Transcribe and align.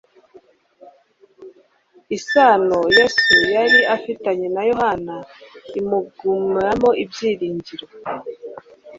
Isano 2.17 2.79
Yesu 2.97 3.33
yari 3.55 3.79
afitanye 3.95 4.47
na 4.55 4.61
Yohana 4.69 5.15
imugamramo 5.79 6.89
ibyiringiro. 7.03 7.85